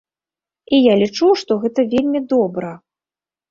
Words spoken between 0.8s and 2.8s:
лічу, што гэта вельмі добра.